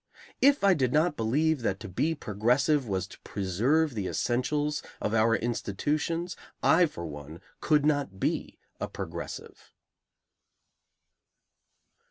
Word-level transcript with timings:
If 0.41 0.63
I 0.63 0.73
did 0.73 0.91
not 0.91 1.15
believe 1.15 1.61
that 1.61 1.79
to 1.81 1.87
be 1.87 2.15
progressive 2.15 2.87
was 2.87 3.05
to 3.05 3.19
preserve 3.19 3.93
the 3.93 4.07
essentials 4.07 4.81
of 4.99 5.13
our 5.13 5.35
institutions, 5.35 6.35
I 6.63 6.87
for 6.87 7.05
one 7.05 7.39
could 7.59 7.85
not 7.85 8.19
be 8.19 8.57
a 8.79 8.87
progressive. 8.87 9.71